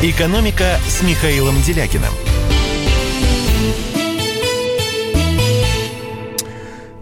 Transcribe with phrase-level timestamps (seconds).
[0.00, 2.12] «Экономика» с Михаилом Делякиным.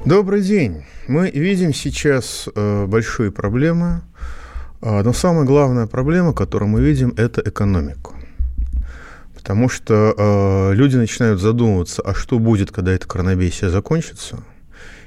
[0.06, 0.82] Добрый день.
[1.06, 4.00] Мы видим сейчас э, большие проблемы,
[4.80, 8.14] э, но самая главная проблема, которую мы видим, это экономику.
[9.34, 14.38] Потому что э, люди начинают задумываться, а что будет, когда это коронабесие закончится,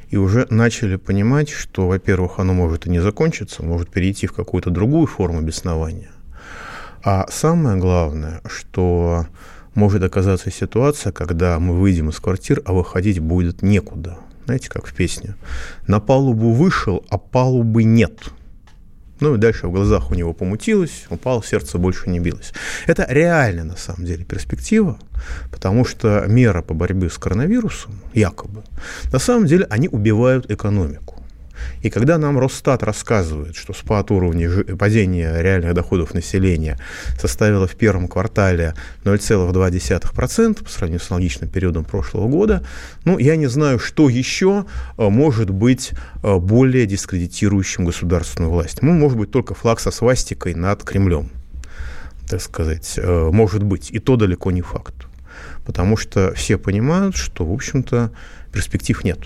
[0.10, 4.70] и уже начали понимать, что, во-первых, оно может и не закончиться, может перейти в какую-то
[4.70, 6.12] другую форму беснования.
[7.04, 9.26] А самое главное, что
[9.74, 14.18] может оказаться ситуация, когда мы выйдем из квартир, а выходить будет некуда.
[14.46, 15.36] Знаете, как в песне.
[15.88, 18.32] На палубу вышел, а палубы нет.
[19.20, 22.54] Ну и дальше в глазах у него помутилось, упал, сердце больше не билось.
[22.88, 24.98] Это реальная, на самом деле, перспектива,
[25.52, 28.64] потому что меры по борьбе с коронавирусом, якобы,
[29.12, 31.19] на самом деле они убивают экономику.
[31.82, 36.78] И когда нам Росстат рассказывает, что спад уровня падения реальных доходов населения
[37.20, 42.64] составило в первом квартале 0,2% по сравнению с аналогичным периодом прошлого года,
[43.06, 44.66] ну, я не знаю, что еще
[44.98, 45.92] э, может быть
[46.24, 48.82] э, более дискредитирующим государственную власть.
[48.82, 51.30] Ну, может быть, только флаг со свастикой над Кремлем,
[52.28, 53.92] так сказать, э, может быть.
[53.92, 54.96] И то далеко не факт.
[55.66, 58.12] Потому что все понимают, что, в общем-то,
[58.52, 59.20] перспектив нет.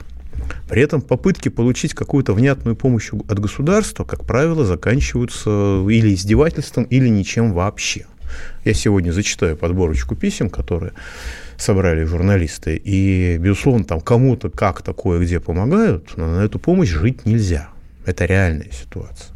[0.67, 7.07] При этом попытки получить какую-то внятную помощь от государства, как правило, заканчиваются или издевательством, или
[7.07, 8.05] ничем вообще.
[8.65, 10.93] Я сегодня зачитаю подборочку писем, которые
[11.57, 17.25] собрали журналисты, и, безусловно, там кому-то как такое где помогают, но на эту помощь жить
[17.25, 17.69] нельзя.
[18.05, 19.33] Это реальная ситуация.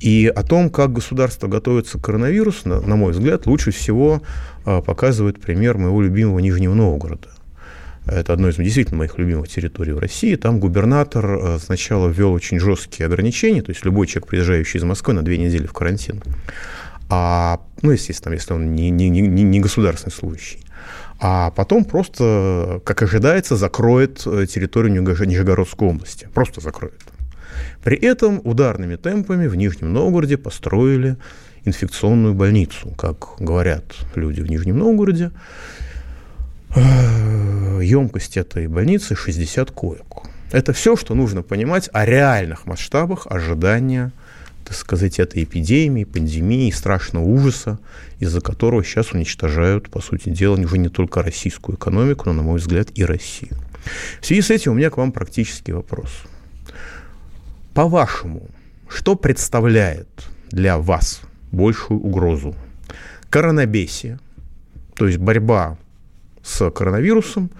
[0.00, 4.22] И о том, как государство готовится к коронавирусу, на, на мой взгляд, лучше всего
[4.64, 7.28] а, показывает пример моего любимого Нижнего Новгорода.
[8.06, 10.34] Это одно из действительно моих любимых территорий в России.
[10.36, 15.14] Там губернатор э, сначала ввел очень жесткие ограничения, то есть любой человек, приезжающий из Москвы,
[15.14, 16.22] на две недели в карантин.
[17.08, 20.60] А, ну, естественно, если он не, не, не, не государственный служащий.
[21.18, 26.28] А потом просто, как ожидается, закроет э, территорию Нижегородской области.
[26.32, 27.00] Просто закроет.
[27.82, 31.16] При этом ударными темпами в Нижнем Новгороде построили
[31.64, 35.30] инфекционную больницу, как говорят люди в Нижнем Новгороде
[36.76, 40.06] емкость этой больницы 60 коек.
[40.52, 44.12] Это все, что нужно понимать о реальных масштабах ожидания,
[44.64, 47.78] так сказать, этой эпидемии, пандемии, страшного ужаса,
[48.18, 52.58] из-за которого сейчас уничтожают, по сути дела, уже не только российскую экономику, но, на мой
[52.58, 53.56] взгляд, и Россию.
[54.20, 56.10] В связи с этим у меня к вам практический вопрос.
[57.74, 58.48] По-вашему,
[58.88, 60.08] что представляет
[60.50, 61.22] для вас
[61.52, 62.54] большую угрозу?
[63.30, 64.18] Коронабесие,
[64.94, 65.78] то есть борьба
[66.42, 67.50] с коронавирусом,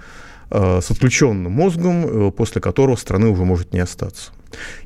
[0.50, 4.32] э, с отключенным мозгом, э, после которого страны уже может не остаться.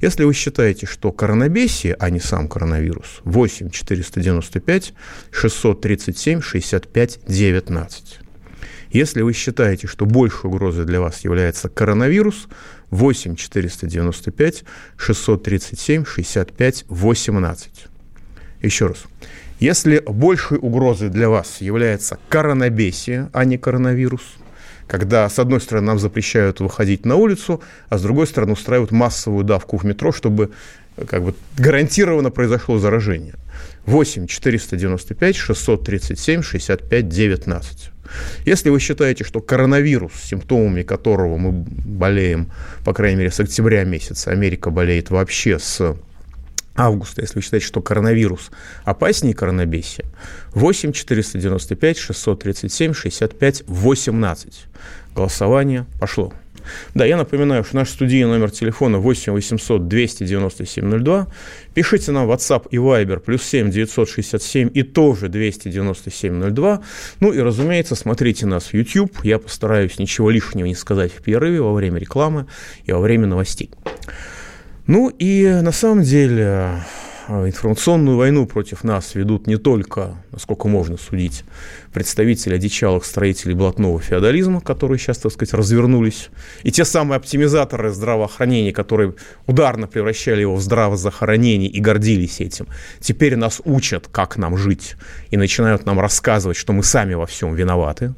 [0.01, 4.95] Если вы считаете, что коронабесие, а не сам коронавирус, 8 495
[5.31, 8.19] 637 65 19.
[8.91, 12.47] Если вы считаете, что большей угрозой для вас является коронавирус,
[12.91, 14.65] 8 495
[14.97, 17.87] 637 65 18.
[18.63, 19.05] Еще раз.
[19.61, 24.23] Если большей угрозой для вас является коронабесие, а не коронавирус,
[24.87, 29.45] когда, с одной стороны, нам запрещают выходить на улицу, а с другой стороны, устраивают массовую
[29.45, 30.51] давку в метро, чтобы
[31.09, 33.35] как бы гарантированно произошло заражение.
[33.87, 37.91] 8 495 637 65 19.
[38.45, 42.51] Если вы считаете, что коронавирус, симптомами которого мы болеем,
[42.85, 45.97] по крайней мере, с октября месяца, Америка болеет вообще с
[46.77, 48.51] августа, если вы считаете, что коронавирус
[48.85, 50.07] опаснее коронабесия,
[50.53, 54.67] 8 495 637 65 18.
[55.15, 56.33] Голосование пошло.
[56.95, 61.27] Да, я напоминаю, что наш студийный номер телефона 8 800 297 02.
[61.75, 66.83] Пишите нам WhatsApp и Viber плюс 7 967 и тоже 297 02.
[67.21, 69.13] Ну и, разумеется, смотрите нас в YouTube.
[69.23, 72.47] Я постараюсь ничего лишнего не сказать в перерыве во время рекламы
[72.85, 73.71] и во время новостей.
[74.87, 76.83] Ну и на самом деле
[77.29, 81.45] э, информационную войну против нас ведут не только, насколько можно судить,
[81.95, 86.29] представители одичалых строителей блатного феодализма, которые сейчас, так сказать, развернулись,
[86.65, 89.15] и те самые оптимизаторы здравоохранения, которые
[89.47, 92.67] ударно превращали его в здравозахоронение и гордились этим,
[93.01, 94.97] теперь нас учат, как нам жить,
[95.31, 98.13] и начинают нам рассказывать, что мы сами во всем виноваты,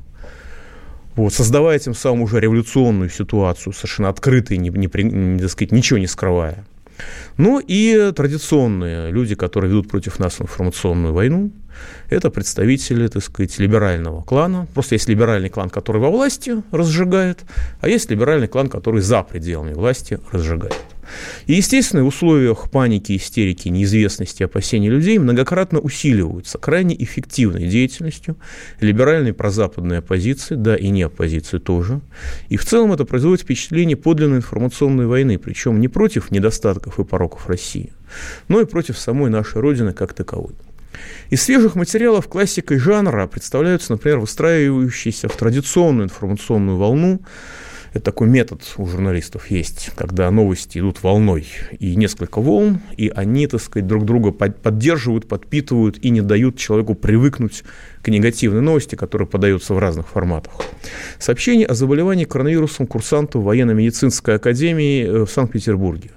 [1.17, 5.99] вот, создавая тем самым уже революционную ситуацию, совершенно открытой, не, не, не, так сказать, ничего
[5.99, 6.65] не скрывая.
[7.37, 11.51] Ну и традиционные люди, которые ведут против нас информационную войну,
[12.09, 14.67] это представители, так сказать, либерального клана.
[14.73, 17.41] Просто есть либеральный клан, который во власти разжигает,
[17.81, 20.77] а есть либеральный клан, который за пределами власти разжигает.
[21.47, 28.37] И, естественно, в условиях паники, истерики, неизвестности, опасений людей многократно усиливаются крайне эффективной деятельностью
[28.81, 32.01] либеральной прозападной оппозиции, да и не оппозиции тоже.
[32.49, 37.49] И в целом это производит впечатление подлинной информационной войны, причем не против недостатков и пороков
[37.49, 37.93] России,
[38.49, 40.55] но и против самой нашей Родины как таковой.
[41.31, 47.21] Из свежих материалов классикой жанра представляются, например, выстраивающиеся в традиционную информационную волну
[47.97, 51.47] это такой метод у журналистов есть, когда новости идут волной,
[51.79, 56.95] и несколько волн, и они, так сказать, друг друга поддерживают, подпитывают и не дают человеку
[56.95, 57.65] привыкнуть
[58.03, 60.53] к негативной новости, которая подается в разных форматах.
[61.19, 66.11] Сообщение о заболевании коронавирусом курсанту военно-медицинской академии э, в Санкт-Петербурге.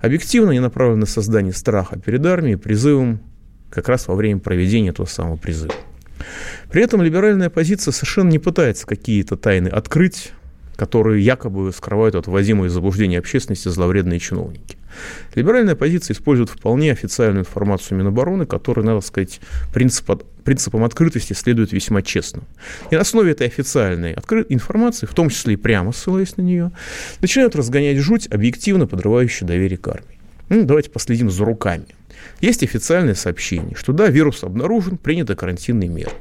[0.00, 3.20] Объективно они направлены на создание страха перед армией, призывом
[3.70, 5.74] как раз во время проведения этого самого призыва.
[6.70, 10.32] При этом либеральная позиция совершенно не пытается какие-то тайны открыть,
[10.76, 14.76] которые якобы скрывают от вводимой заблуждения общественности зловредные чиновники.
[15.34, 19.40] Либеральная позиция использует вполне официальную информацию Минобороны, которая, надо сказать,
[19.72, 22.42] принцип, принципам открытости следует весьма честно.
[22.90, 26.72] И на основе этой официальной откры- информации, в том числе и прямо ссылаясь на нее,
[27.20, 30.18] начинают разгонять жуть, объективно подрывающую доверие к армии.
[30.48, 31.86] Ну, давайте последим за руками.
[32.40, 36.12] Есть официальное сообщение, что да, вирус обнаружен, приняты карантинные меры.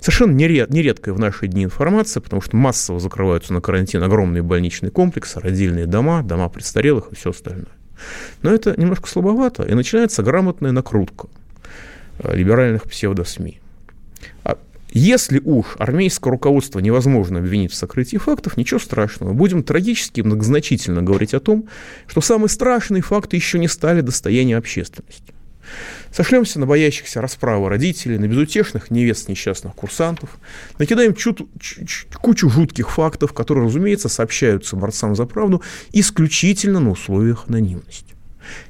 [0.00, 4.90] Совершенно неред, нередкая в наши дни информация, потому что массово закрываются на карантин огромные больничные
[4.90, 7.68] комплексы, родильные дома, дома престарелых и все остальное.
[8.42, 11.28] Но это немножко слабовато, и начинается грамотная накрутка
[12.18, 13.59] э, либеральных псевдосми.
[14.92, 19.32] Если уж армейское руководство невозможно обвинить в сокрытии фактов, ничего страшного.
[19.32, 21.68] Будем трагически многозначительно говорить о том,
[22.06, 25.32] что самые страшные факты еще не стали достоянием общественности.
[26.10, 30.38] Сошлемся на боящихся расправы родителей, на безутешных невест несчастных курсантов,
[30.78, 35.62] накидаем чуть, чуть, кучу жутких фактов, которые, разумеется, сообщаются борцам за правду
[35.92, 38.16] исключительно на условиях анонимности.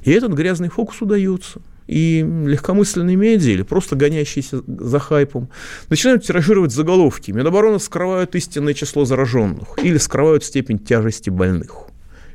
[0.03, 1.61] И этот грязный фокус удается.
[1.91, 5.49] И легкомысленные медиа или просто гонящиеся за хайпом
[5.89, 7.31] начинают тиражировать заголовки.
[7.31, 11.87] Минобороны скрывают истинное число зараженных или скрывают степень тяжести больных.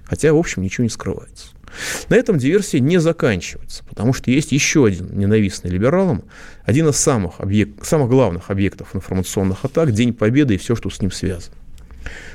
[0.05, 1.47] Хотя, в общем, ничего не скрывается.
[2.11, 6.25] На этом диверсия не заканчивается, потому что есть еще один ненавистный либералам,
[6.65, 11.01] один из самых, объект, самых главных объектов информационных атак– День Победы и все, что с
[11.01, 11.57] ним связано.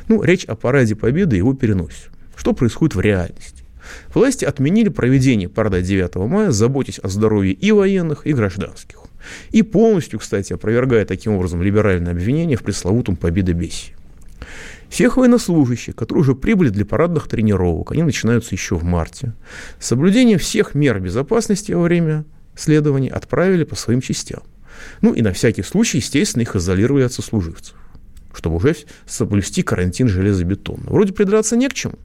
[0.07, 2.09] Ну, речь о параде Победы и его переносе.
[2.35, 3.60] Что происходит в реальности?
[4.13, 8.99] Власти отменили проведение парада 9 мая, заботясь о здоровье и военных, и гражданских.
[9.51, 13.95] И полностью, кстати, опровергая таким образом либеральное обвинение в пресловутом победобесии.
[14.89, 19.33] Всех военнослужащих, которые уже прибыли для парадных тренировок, они начинаются еще в марте,
[19.79, 24.41] с соблюдением всех мер безопасности во время следования отправили по своим частям.
[25.01, 27.75] Ну и на всякий случай, естественно, их изолировали от сослуживцев
[28.33, 28.75] чтобы уже
[29.05, 30.85] соблюсти карантин железобетонно.
[30.87, 31.95] Вроде придраться не к чему,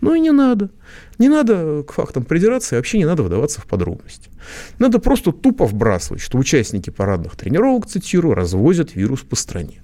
[0.00, 0.70] но и не надо.
[1.18, 4.30] Не надо к фактам придираться и вообще не надо вдаваться в подробности.
[4.78, 9.82] Надо просто тупо вбрасывать, что участники парадных тренировок, цитирую, развозят вирус по стране.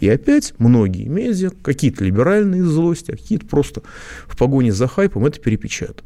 [0.00, 3.82] И опять многие медиа, какие-то либеральные злости, а какие-то просто
[4.26, 6.04] в погоне за хайпом это перепечатывают.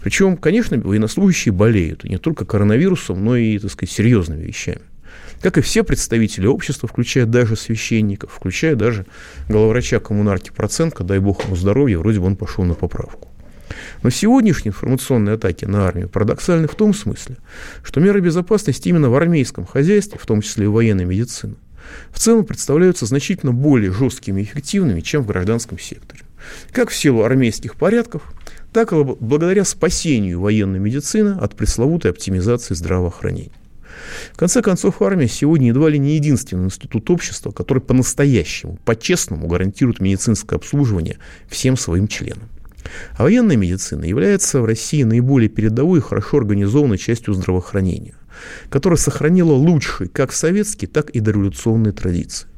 [0.00, 4.82] Причем, конечно, военнослужащие болеют не только коронавирусом, но и, так сказать, серьезными вещами.
[5.40, 9.06] Как и все представители общества, включая даже священников, включая даже
[9.48, 13.28] главврача коммунарки Проценко, дай бог ему здоровья, вроде бы он пошел на поправку.
[14.02, 17.36] Но сегодняшние информационные атаки на армию парадоксальны в том смысле,
[17.82, 21.56] что меры безопасности именно в армейском хозяйстве, в том числе и военной медицины,
[22.10, 26.22] в целом представляются значительно более жесткими и эффективными, чем в гражданском секторе.
[26.72, 28.22] Как в силу армейских порядков,
[28.72, 33.52] так и благодаря спасению военной медицины от пресловутой оптимизации здравоохранения.
[34.32, 40.00] В конце концов, армия сегодня едва ли не единственный институт общества, который по-настоящему, по-честному гарантирует
[40.00, 42.48] медицинское обслуживание всем своим членам.
[43.16, 48.14] А военная медицина является в России наиболее передовой и хорошо организованной частью здравоохранения
[48.70, 52.48] которая сохранила лучшие как советские, так и дореволюционные традиции.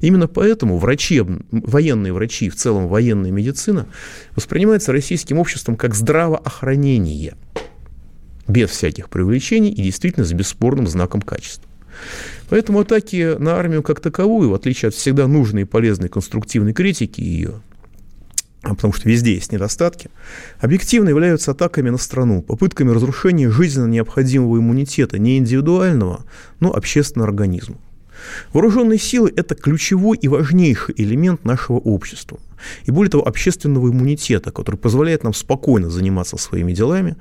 [0.00, 3.86] Именно поэтому врачи, военные врачи, в целом военная медицина,
[4.34, 7.34] воспринимается российским обществом как здравоохранение,
[8.48, 11.68] без всяких привлечений и действительно с бесспорным знаком качества.
[12.48, 17.20] Поэтому атаки на армию как таковую, в отличие от всегда нужной и полезной конструктивной критики
[17.20, 17.60] ее,
[18.62, 20.10] а потому что везде есть недостатки,
[20.60, 26.24] объективно являются атаками на страну, попытками разрушения жизненно необходимого иммунитета не индивидуального,
[26.60, 27.76] но общественного организма.
[28.52, 32.38] Вооруженные силы– это ключевой и важнейший элемент нашего общества.
[32.84, 37.16] И более того, общественного иммунитета, который позволяет нам спокойно заниматься своими делами,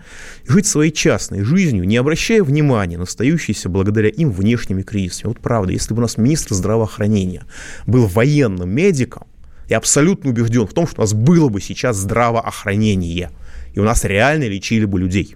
[0.48, 5.30] жить своей частной жизнью, не обращая внимания на остающиеся благодаря им внешними кризисами.
[5.30, 7.44] Вот правда, если бы у нас министр здравоохранения
[7.86, 9.28] был военным медиком,
[9.70, 13.32] я абсолютно убежден в том, что у нас было бы сейчас здравоохранение.
[13.74, 15.36] И у нас реально лечили бы людей.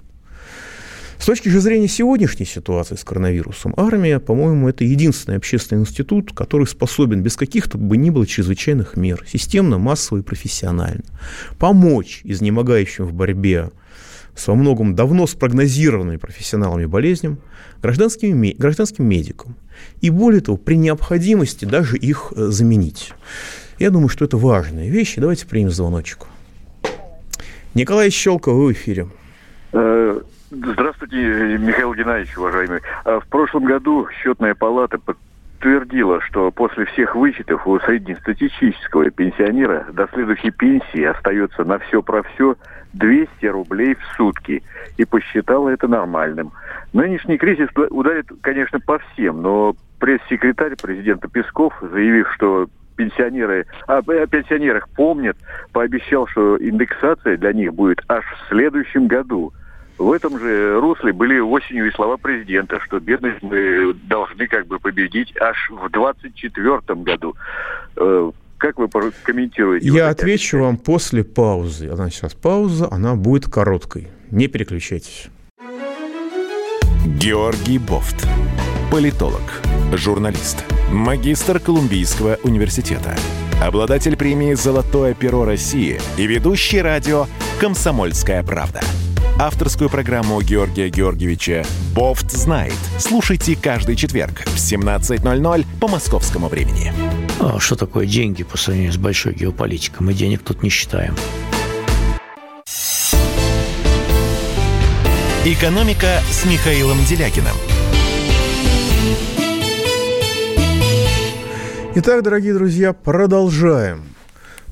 [1.20, 6.66] С точки же зрения сегодняшней ситуации с коронавирусом, армия, по-моему, это единственный общественный институт, который
[6.66, 11.04] способен без каких-то бы ни было чрезвычайных мер, системно, массово и профессионально,
[11.58, 13.70] помочь изнемогающим в борьбе
[14.34, 17.40] с во многом давно спрогнозированными профессионалами болезням,
[17.82, 19.58] гражданским, гражданским медикам.
[20.00, 23.12] И более того, при необходимости даже их э, заменить.
[23.78, 25.20] Я думаю, что это важные вещи.
[25.20, 26.28] Давайте примем звоночек.
[27.74, 29.10] Николай Щелков, вы в эфире.
[30.52, 31.18] Здравствуйте,
[31.60, 32.82] Михаил Геннадьевич, уважаемый.
[33.06, 40.08] А в прошлом году счетная палата подтвердила, что после всех вычетов у среднестатистического пенсионера до
[40.12, 42.56] следующей пенсии остается на все про все
[42.94, 44.64] 200 рублей в сутки.
[44.98, 46.52] И посчитала это нормальным.
[46.94, 54.28] Нынешний кризис ударит, конечно, по всем, но пресс-секретарь президента Песков, заявив, что пенсионеры, а, о
[54.28, 55.38] пенсионерах помнят,
[55.74, 59.54] пообещал, что индексация для них будет аж в следующем году.
[60.00, 64.80] В этом же русле были осенью и слова президента, что бедность мы должны как бы
[64.80, 67.36] победить аж в 2024 году.
[67.98, 68.88] Э, как вы
[69.24, 69.88] комментируете?
[69.90, 71.90] Я вот отвечу вам после паузы.
[71.90, 74.08] Она сейчас пауза, она будет короткой.
[74.32, 75.28] Не переключайтесь.
[77.06, 78.26] Георгий Бофт.
[78.92, 79.42] Политолог,
[79.94, 83.16] журналист, магистр Колумбийского университета,
[83.62, 87.26] обладатель премии «Золотое перо России» и ведущий радио
[87.60, 88.80] «Комсомольская правда».
[89.42, 91.64] Авторскую программу Георгия Георгиевича
[91.96, 92.74] «Бофт знает».
[92.98, 96.92] Слушайте каждый четверг в 17.00 по московскому времени.
[97.40, 100.06] А что такое деньги по сравнению с большой геополитикой?
[100.06, 101.16] Мы денег тут не считаем.
[105.46, 107.56] «Экономика» с Михаилом Делякиным–
[111.96, 114.09] Итак, дорогие друзья, продолжаем.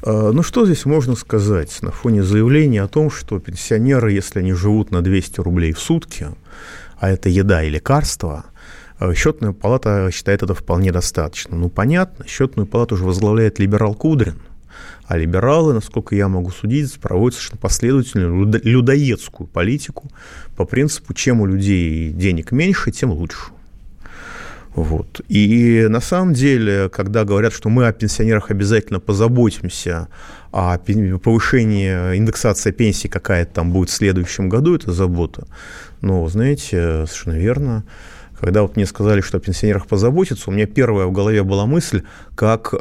[0.03, 4.53] А, ну, что здесь можно сказать на фоне заявления о том, что пенсионеры, если они
[4.53, 6.27] живут на 200 рублей в сутки,
[6.99, 8.45] а это еда и лекарства,
[8.99, 11.55] а, счетная палата считает это вполне достаточно.
[11.57, 14.41] Ну, понятно, счетную палату уже возглавляет либерал Кудрин,
[15.05, 20.11] а либералы, насколько я могу судить, проводят совершенно последовательную людоедскую политику
[20.55, 23.51] по принципу, чем у людей денег меньше, тем лучше.
[24.77, 25.21] Вот.
[25.27, 30.07] И на самом деле, когда говорят, что мы о пенсионерах обязательно позаботимся,
[30.51, 35.47] а повышение индексации пенсии какая-то там будет в следующем году, это забота.
[36.01, 37.85] Но, знаете, совершенно верно.
[38.39, 42.03] Когда вот мне сказали, что о пенсионерах позаботиться, у меня первая в голове была мысль,
[42.35, 42.77] как э,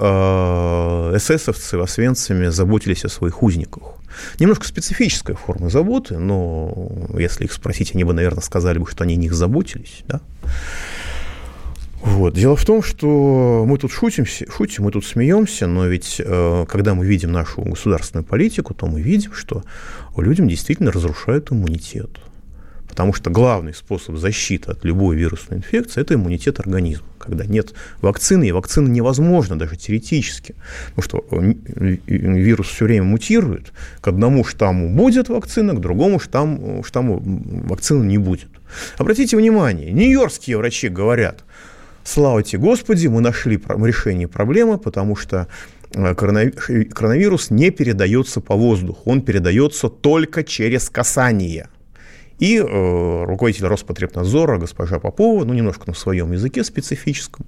[1.17, 3.95] эсэсовцы в Освенциме заботились о своих узниках.
[4.39, 9.15] Немножко специфическая форма заботы, но если их спросить, они бы, наверное, сказали бы, что они
[9.15, 10.03] о них заботились.
[10.07, 10.21] Да?
[12.03, 12.35] Вот.
[12.35, 16.95] Дело в том, что мы тут шутим, шутим, мы тут смеемся, но ведь э, когда
[16.95, 19.65] мы видим нашу государственную политику, то мы видим, что
[20.17, 22.11] людям действительно разрушают иммунитет.
[22.89, 27.07] Потому что главный способ защиты от любой вирусной инфекции– это иммунитет организма.
[27.19, 30.55] Когда нет вакцины, и вакцина невозможна даже теоретически,
[30.95, 36.85] потому что э, вирус все время мутирует, к одному штамму будет вакцина, к другому штамму,
[36.85, 38.49] штамму вакцины не будет.
[38.99, 41.45] Обратите внимание, нью-йоркские врачи говорят–
[42.07, 45.49] Слава тебе, Господи, мы нашли решение проблемы, потому что
[45.93, 51.69] э, коронавирус не передается по воздуху, он передается только через касание.
[52.39, 57.47] И э, руководитель Роспотребнадзора госпожа Попова, ну, немножко на своем языке специфическом,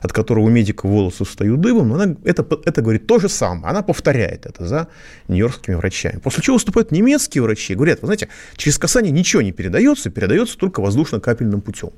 [0.00, 3.66] от которого у медика волосы встают дыбом, но она это, это говорит то же самое.
[3.66, 4.88] Она повторяет это за
[5.28, 6.18] нью-йоркскими врачами.
[6.18, 10.56] После чего выступают немецкие врачи и говорят, вы знаете, через касание ничего не передается, передается
[10.56, 11.90] только воздушно-капельным путем.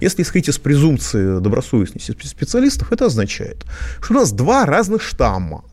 [0.00, 3.64] Если исходить из презумпции добросовестности специалистов, это означает,
[4.00, 5.64] что у нас два разных штамма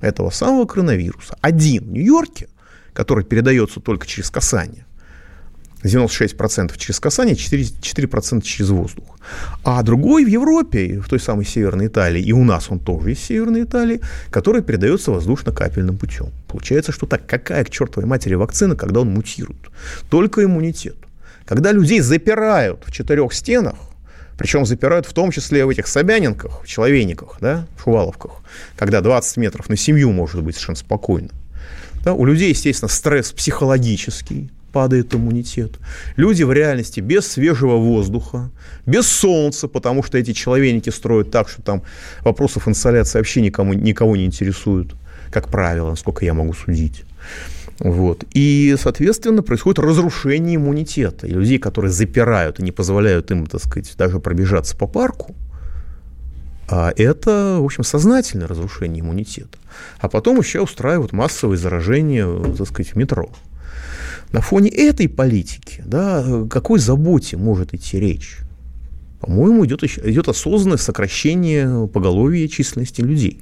[0.00, 1.36] этого самого коронавируса.
[1.40, 2.48] Один в Нью-Йорке,
[2.92, 4.85] который передается только через касание,
[5.82, 9.04] 96% через касание, 4%, 4% через воздух.
[9.64, 13.20] А другой в Европе, в той самой Северной Италии, и у нас он тоже из
[13.20, 16.32] Северной Италии, который передается воздушно-капельным путем.
[16.48, 19.60] Получается, что так, какая к чертовой матери вакцина, когда он мутирует?
[20.10, 20.96] Только иммунитет.
[21.44, 23.76] Когда людей запирают в четырех стенах,
[24.36, 28.32] причем запирают в том числе в этих Собянинках, в Человейниках, да, в Шуваловках,
[28.76, 31.30] когда 20 метров на семью может быть совершенно спокойно.
[32.04, 35.78] Да, у людей, естественно, стресс психологический, падает иммунитет.
[36.16, 38.50] Люди в реальности без свежего воздуха,
[38.84, 41.82] без солнца, потому что эти человейники строят так, что там
[42.20, 44.94] вопросов инсоляции вообще никому, никого не интересуют,
[45.30, 47.04] как правило, насколько я могу судить.
[47.78, 48.24] Вот.
[48.34, 51.26] И, соответственно, происходит разрушение иммунитета.
[51.26, 55.34] И людей, которые запирают и не позволяют им, так сказать, даже пробежаться по парку,
[56.68, 59.56] а это, в общем, сознательное разрушение иммунитета.
[60.00, 62.26] А потом еще устраивают массовые заражения,
[62.58, 63.30] так сказать, в метро.
[64.32, 68.38] На фоне этой политики, да, о какой заботе может идти речь?
[69.20, 73.40] По-моему, идет, идет осознанное сокращение поголовья численности людей.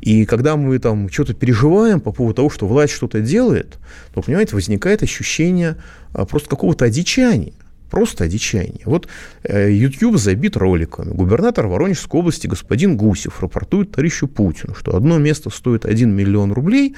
[0.00, 3.78] И когда мы там что-то переживаем по поводу того, что власть что-то делает,
[4.14, 5.76] то, понимаете, возникает ощущение
[6.12, 7.52] а, просто какого-то одичания.
[7.90, 8.82] Просто одичание.
[8.84, 9.08] Вот
[9.42, 11.10] э, YouTube забит роликами.
[11.10, 16.94] Губернатор Воронежской области господин Гусев рапортует товарищу Путину, что одно место стоит 1 миллион рублей,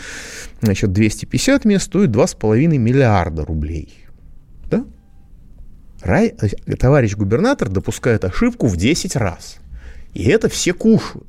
[0.60, 4.04] значит, 250 мест стоит 2,5 миллиарда рублей.
[4.68, 4.84] Да?
[6.02, 9.58] Рай, э, товарищ губернатор допускает ошибку в 10 раз.
[10.12, 11.26] И это все кушают.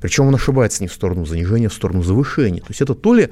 [0.00, 2.60] Причем он ошибается не в сторону занижения, а в сторону завышения.
[2.60, 3.30] То есть это то ли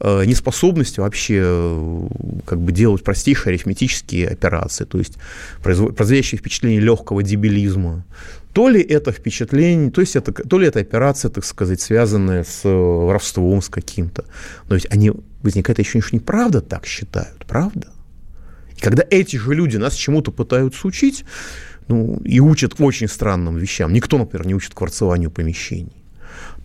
[0.00, 2.08] э, неспособность вообще э,
[2.46, 5.18] как бы делать простейшие арифметические операции, то есть
[5.62, 8.04] производящие впечатление легкого дебилизма,
[8.52, 12.64] то ли это впечатление, то есть это, то ли это операция, так сказать, связанная с
[12.64, 14.24] э, воровством, с каким-то.
[14.68, 15.12] Но ведь они,
[15.42, 17.88] возникает ощущение, что неправда так считают, правда?
[18.76, 21.24] И когда эти же люди нас чему-то пытаются учить,
[21.88, 25.97] ну, и учат очень странным вещам, никто, например, не учит кварцеванию помещений,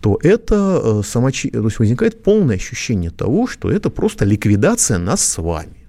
[0.04, 1.50] то это э, самочи...
[1.50, 5.88] то есть возникает полное ощущение того, что это просто ликвидация нас с вами.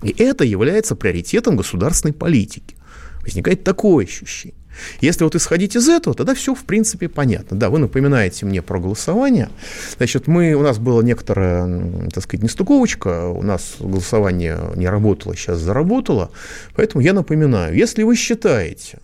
[0.00, 2.76] И это является приоритетом государственной политики.
[3.20, 4.54] Возникает такое ощущение.
[5.00, 7.58] Если вот исходить из этого, тогда все, в принципе, понятно.
[7.58, 9.48] Да, вы напоминаете мне про голосование.
[9.96, 15.58] Значит, мы, у нас была некоторая, так сказать, нестыковочка, у нас голосование не работало, сейчас
[15.58, 16.30] заработало.
[16.76, 19.00] Поэтому я напоминаю, если вы считаете,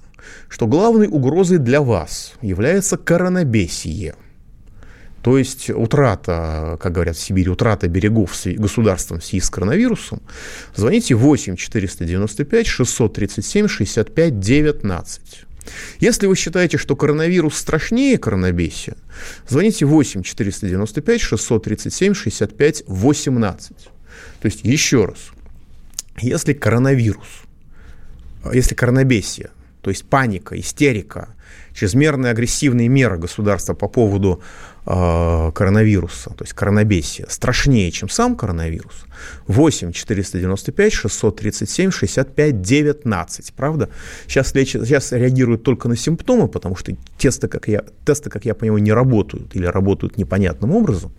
[0.49, 4.15] что главной угрозой для вас является коронабесие–
[5.25, 10.21] то есть утрата, как говорят в Сибири, утрата берегов государством в связи с коронавирусом,
[10.77, 15.47] звоните 8 495 637 65 19.
[15.99, 18.97] Если вы считаете, что коронавирус страшнее коронабесия,
[19.49, 23.77] звоните 8 495 637 65 18.
[23.77, 23.85] То
[24.43, 25.31] есть еще раз,
[26.21, 27.45] если коронавирус,
[28.53, 29.49] если коронабесие,
[29.81, 31.35] то есть паника, истерика,
[31.75, 34.43] чрезмерные агрессивные меры государства по поводу
[34.85, 39.07] коронавируса, то есть коронабесия, страшнее, чем сам коронавирус,
[39.47, 43.89] 8 495 637 65 19, правда?
[44.27, 48.55] Сейчас, лечат, сейчас реагируют только на симптомы, потому что тесты, как я, тесты, как я
[48.55, 51.13] понимаю, не работают или работают непонятным образом.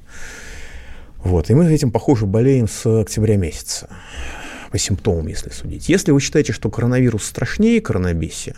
[1.23, 3.89] Вот, и мы этим, похоже, болеем с октября месяца
[4.69, 5.89] по симптомам, если судить.
[5.89, 8.55] Если вы считаете, что коронавирус страшнее коронабесия,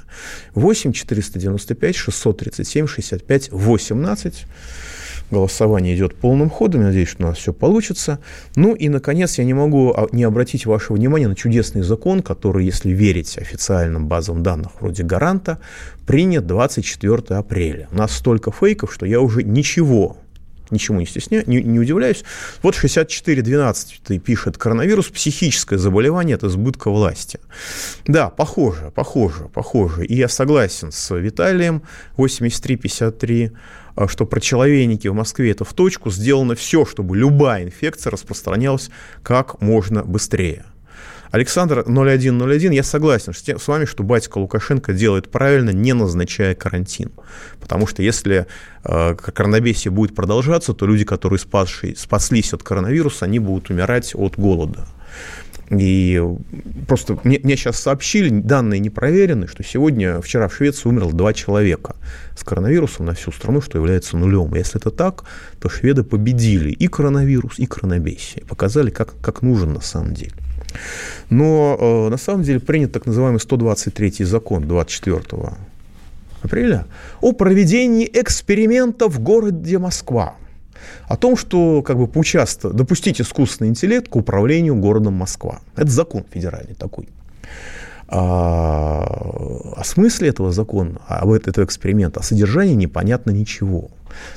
[0.53, 4.45] 8 495 637 65 18
[5.29, 6.81] Голосование идет полным ходом.
[6.81, 8.19] Я надеюсь, что у нас все получится.
[8.55, 12.65] Ну и, наконец, я не могу а, не обратить ваше внимание на чудесный закон, который,
[12.65, 15.59] если верить официальным базам данных вроде гаранта,
[16.05, 17.89] принят 24 апреля.
[17.91, 20.17] У нас столько фейков, что я уже ничего
[20.71, 22.23] ничему не стесняюсь, не, не удивляюсь.
[22.61, 27.39] Вот 64.12 пишет, коронавирус– психическое заболевание от избытка власти.
[28.05, 30.05] Да, похоже, похоже, похоже.
[30.05, 31.83] И я согласен с Виталием,
[32.17, 33.51] 83.53,
[33.95, 38.89] а, что про человеники в Москве это в точку, сделано все, чтобы любая инфекция распространялась
[39.23, 40.65] как можно быстрее.
[41.31, 47.11] Александр 0101, я согласен с вами, что батька Лукашенко делает правильно, не назначая карантин.
[47.59, 48.47] Потому что если
[48.83, 54.37] э, коронавирус будет продолжаться, то люди, которые спасшие, спаслись от коронавируса, они будут умирать от
[54.37, 54.87] голода.
[55.69, 56.23] И
[56.87, 61.33] просто мне, мне сейчас сообщили, данные не проверены, что сегодня, вчера в Швеции умерло два
[61.33, 61.95] человека
[62.37, 64.53] с коронавирусом на всю страну, что является нулем.
[64.55, 65.25] Если это так,
[65.59, 68.45] то шведы победили и коронавирус, и коронабесие.
[68.45, 70.33] Показали, как, как нужен на самом деле.
[71.29, 75.21] Но э, на самом деле принят так называемый 123 закон 24
[76.41, 76.85] апреля
[77.21, 80.35] о проведении эксперимента в городе Москва
[81.07, 85.61] о том, что как бы поучаствовать, допустить искусственный интеллект к управлению городом Москва.
[85.75, 87.07] Это закон федеральный такой.
[88.09, 89.03] А,
[89.75, 93.89] о смысле этого закона, об этого эксперимента, о содержании непонятно ничего.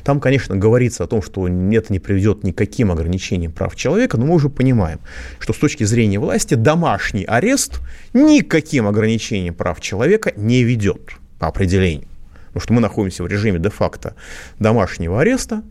[0.03, 4.35] Там, конечно, говорится о том, что это не приведет никаким ограничениям прав человека, но мы
[4.35, 4.99] уже понимаем,
[5.39, 7.81] что с точки зрения власти домашний арест
[8.13, 12.09] никаким ограничениям прав человека не ведет по определению.
[12.49, 14.15] Потому что мы находимся в режиме де-факто
[14.59, 15.63] домашнего ареста,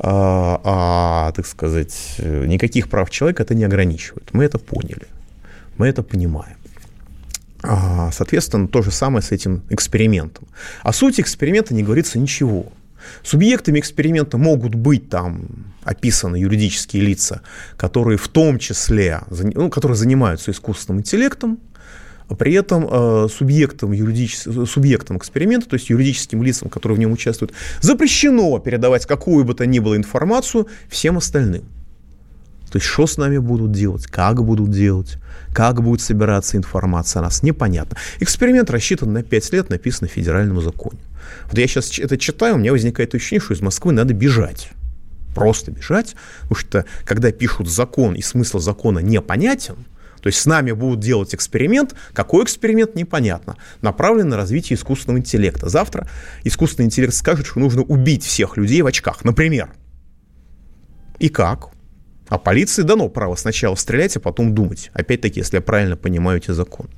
[0.00, 4.28] а, а, так сказать, никаких прав человека это не ограничивает.
[4.32, 5.06] Мы это поняли,
[5.76, 6.57] мы это понимаем.
[7.62, 10.46] А, соответственно, то же самое с этим экспериментом.
[10.82, 12.72] О сути эксперимента не говорится ничего.
[13.22, 17.42] Субъектами эксперимента могут быть там описаны юридические лица,
[17.76, 21.58] которые в том числе, ну, которые занимаются искусственным интеллектом,
[22.38, 24.46] при этом э, субъектам, юридичес...
[24.70, 29.64] субъектам эксперимента, то есть юридическим лицам, которые в нем участвуют, запрещено передавать какую бы то
[29.64, 31.64] ни было информацию всем остальным.
[32.70, 35.16] То есть, что с нами будут делать, как будут делать,
[35.54, 37.96] как будет собираться информация о нас, непонятно.
[38.20, 40.98] Эксперимент рассчитан на 5 лет, написан в федеральном законе.
[41.46, 44.70] Вот я сейчас это читаю, у меня возникает ощущение, что из Москвы надо бежать.
[45.34, 49.76] Просто бежать, потому что когда пишут закон и смысл закона непонятен,
[50.20, 51.94] то есть с нами будут делать эксперимент.
[52.12, 53.56] Какой эксперимент, непонятно.
[53.82, 55.68] Направлен на развитие искусственного интеллекта.
[55.68, 56.08] Завтра
[56.42, 59.70] искусственный интеллект скажет, что нужно убить всех людей в очках, например.
[61.20, 61.68] И как?
[62.28, 64.90] А полиции дано право сначала стрелять, а потом думать.
[64.92, 66.90] Опять-таки, если я правильно понимаю эти законы.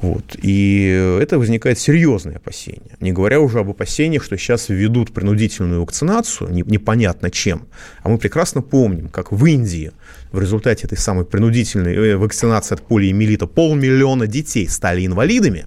[0.00, 0.36] Вот.
[0.42, 2.96] И это возникает серьезное опасение.
[3.00, 7.68] Не говоря уже об опасениях, что сейчас введут принудительную вакцинацию, непонятно чем.
[8.02, 9.92] А мы прекрасно помним, как в Индии
[10.30, 15.66] в результате этой самой принудительной э, вакцинации от полиэмилита полмиллиона детей стали инвалидами,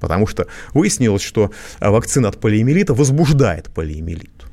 [0.00, 4.45] потому что выяснилось, что э, вакцина от полиэмилита возбуждает полиэмилит.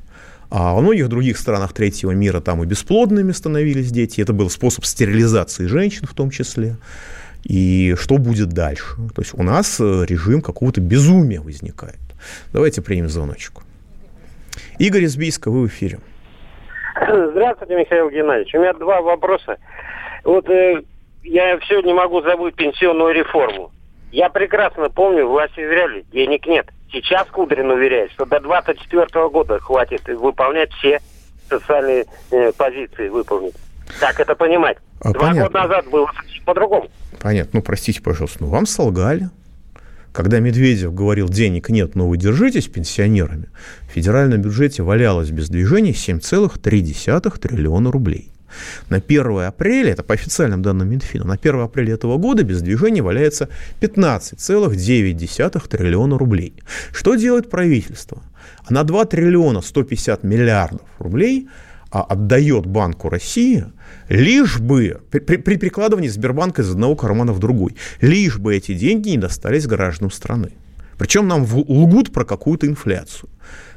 [0.56, 4.20] А во многих других странах третьего мира там и бесплодными становились дети.
[4.20, 6.76] Это был способ стерилизации женщин в том числе.
[7.42, 8.94] И что будет дальше?
[9.16, 11.98] То есть у нас э, режим какого-то безумия возникает.
[12.52, 13.62] Давайте примем звоночек.
[14.78, 15.98] Игорь из вы в эфире.
[17.00, 18.54] Здравствуйте, Михаил Геннадьевич.
[18.54, 19.56] У меня два вопроса.
[20.22, 20.84] Вот э,
[21.24, 23.72] я все не могу забыть пенсионную реформу.
[24.12, 26.68] Я прекрасно помню, власти зряли, денег нет.
[26.94, 31.00] Сейчас Кудрин уверяет, что до 24 года хватит выполнять все
[31.48, 33.54] социальные э, позиции выполнить.
[33.98, 34.78] Как это понимать?
[35.00, 35.42] А, Два понятно.
[35.42, 36.08] года назад было
[36.46, 36.88] по-другому.
[37.20, 37.50] Понятно.
[37.54, 39.30] Ну, простите, пожалуйста, ну вам солгали.
[40.12, 43.48] Когда Медведев говорил, денег нет, но вы держитесь пенсионерами,
[43.88, 48.30] в федеральном бюджете валялось без движения 7,3 триллиона рублей.
[48.88, 53.02] На 1 апреля, это по официальным данным Минфина, на 1 апреля этого года без движения
[53.02, 53.48] валяется
[53.80, 56.54] 15,9 триллиона рублей.
[56.92, 58.22] Что делает правительство?
[58.64, 61.48] Она 2 триллиона 150 миллиардов рублей
[61.94, 63.66] а отдает Банку России,
[64.08, 69.10] лишь бы, при, при прикладывании Сбербанка из одного кармана в другой, лишь бы эти деньги
[69.10, 70.54] не достались гражданам страны.
[70.98, 73.30] Причем нам лгут про какую-то инфляцию.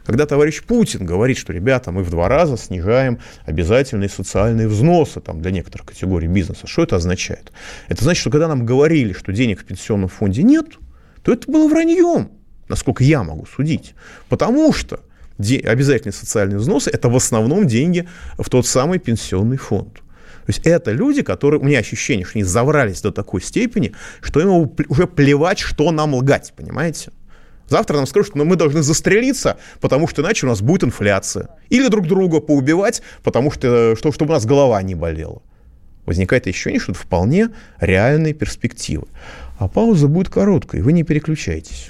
[0.08, 5.42] Когда товарищ Путин говорит, что, ребята, мы в два раза снижаем обязательные социальные взносы там,
[5.42, 7.52] для некоторых категорий бизнеса, что это означает?
[7.90, 10.78] Это значит, что когда нам говорили, что денег в пенсионном фонде нет,
[11.24, 12.32] то это было враньем,
[12.70, 13.96] насколько я могу судить.
[14.30, 15.02] Потому что
[15.38, 19.96] обязательные социальные взносы– это в основном деньги в тот самый пенсионный фонд.
[19.96, 23.92] То есть это люди, которые, у меня ощущение, что они заврались до такой степени,
[24.22, 27.12] что им уже плевать, что нам лгать, понимаете?
[27.68, 31.50] Завтра нам скажут, что мы должны застрелиться, потому что иначе у нас будет инфляция.
[31.70, 35.42] Или друг друга поубивать, потому что, что чтобы у нас голова не болела.
[36.06, 37.50] Возникает ощущение, что это вполне
[37.82, 39.08] реальные перспективы.
[39.58, 41.90] А пауза будет короткой, вы не переключайтесь.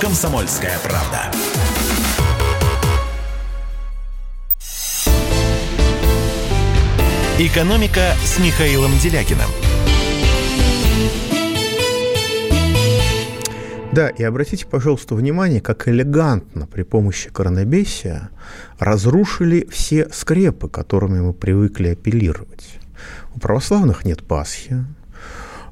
[0.00, 1.30] «Комсомольская правда».
[7.38, 9.50] «Экономика» с Михаилом Делякиным.
[13.96, 18.28] Да, и обратите, пожалуйста, внимание, как элегантно при помощи коронабесия
[18.78, 22.78] разрушили все скрепы, которыми мы привыкли апеллировать.
[23.34, 24.84] У православных нет Пасхи,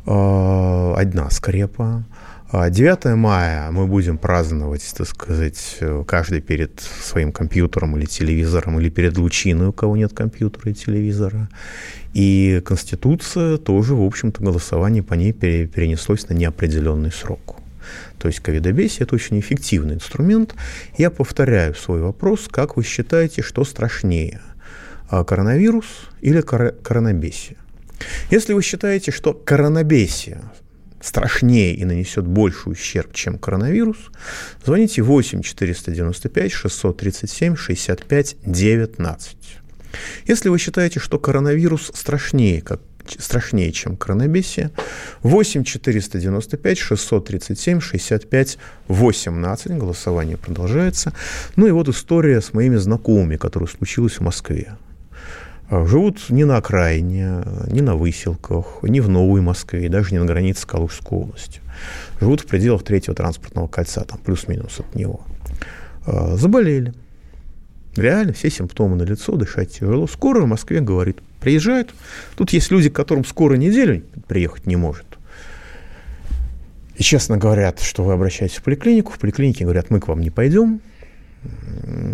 [0.06, 2.04] а, одна скрепа,
[2.70, 8.90] 9 а мая мы будем праздновать, так сказать, каждый перед своим компьютером или телевизором, или
[8.90, 11.48] перед лучиной, у кого нет компьютера и телевизора.
[12.12, 17.56] И Конституция тоже, в общем-то, голосование по ней перенеслось на неопределенный срок.
[18.18, 20.54] То есть ковидобесие– это очень эффективный инструмент.
[20.96, 22.48] Я повторяю свой вопрос.
[22.48, 24.40] Как вы считаете, что страшнее–
[25.10, 25.86] коронавирус
[26.20, 27.56] или коронабесие?
[28.30, 30.40] Если вы считаете, что коронабесие
[31.04, 34.10] страшнее и нанесет больший ущерб, чем коронавирус,
[34.64, 39.36] звоните 8 495 637 65 19.
[40.26, 42.80] Если вы считаете, что коронавирус страшнее, как
[43.18, 44.70] страшнее, чем коронабесие.
[45.22, 49.72] 8 495 637 65 18.
[49.72, 51.12] Голосование продолжается.
[51.56, 54.76] Ну и вот история с моими знакомыми, которая случилась в Москве.
[55.68, 60.26] А, живут не на окраине, не на выселках, не в Новой Москве, даже не на
[60.26, 61.62] границе с Калужской областью.
[62.20, 65.22] Живут в пределах третьего транспортного кольца, там плюс-минус от него.
[66.06, 66.92] А, заболели.
[67.96, 70.06] Реально, все симптомы на лицо, дышать тяжело.
[70.06, 71.94] Скоро в Москве говорит, приезжают.
[72.36, 75.06] Тут есть люди, к которым скоро неделю приехать не может.
[76.96, 80.30] И честно говорят, что вы обращаетесь в поликлинику, в поликлинике говорят, мы к вам не
[80.30, 80.80] пойдем,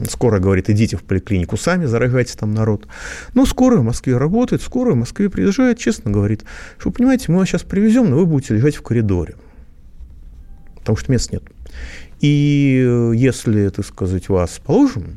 [0.09, 2.87] скоро говорит, идите в поликлинику сами, заражайте там народ.
[3.35, 6.45] Но скоро в Москве работает, скоро в Москве приезжает, честно говорит,
[6.79, 9.35] что, понимаете, мы вас сейчас привезем, но вы будете лежать в коридоре,
[10.77, 11.43] потому что мест нет.
[12.21, 15.17] И э, если, так сказать, вас положим,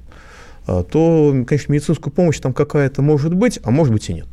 [0.67, 4.27] э, то, конечно, медицинскую помощь там какая-то может быть, а может быть и нет.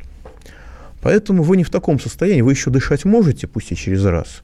[1.01, 4.43] Поэтому вы не в таком состоянии, вы еще дышать можете, пусть и через раз.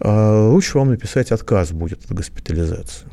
[0.00, 3.06] А лучше вам написать отказ будет от госпитализации.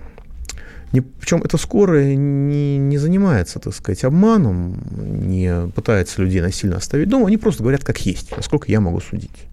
[0.91, 4.81] Не, причем это скорая не, не занимается, так сказать, обманом,
[5.27, 9.47] не пытается людей насильно оставить дома, они просто говорят как есть, насколько я могу судить.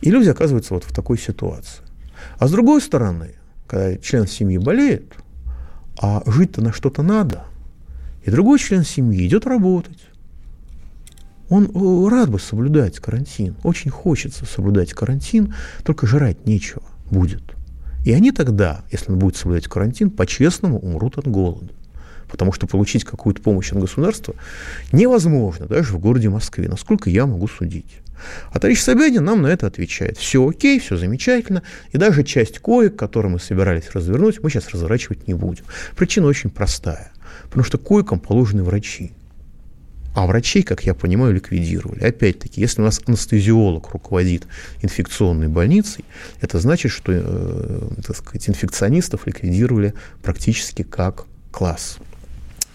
[0.00, 1.82] И люди оказываются вот в такой ситуации.
[2.38, 3.34] А с другой стороны,
[3.68, 5.14] когда член семьи болеет,
[6.00, 7.44] а жить-то на что-то надо,
[8.24, 10.00] и другой член семьи идет работать,
[11.48, 17.42] он э, рад бы соблюдать карантин, очень хочется соблюдать карантин, только жрать нечего будет.
[18.04, 21.72] И они тогда, если он будет соблюдать карантин, по-честному умрут от голода.
[22.28, 24.34] Потому что получить какую-то помощь от государства
[24.90, 28.00] невозможно даже в городе Москве, насколько я могу судить.
[28.52, 30.16] А товарищ Собянин нам на это отвечает.
[30.16, 31.62] Все окей, все замечательно.
[31.90, 35.64] И даже часть коек, которые мы собирались развернуть, мы сейчас разворачивать не будем.
[35.96, 37.12] Причина очень простая.
[37.44, 39.12] Потому что койкам положены врачи.
[40.14, 42.04] А врачей, как я понимаю, ликвидировали.
[42.04, 44.46] Опять-таки, если у нас анестезиолог руководит
[44.82, 46.04] инфекционной больницей,
[46.40, 51.98] это значит, что э, так сказать, инфекционистов ликвидировали практически как класс.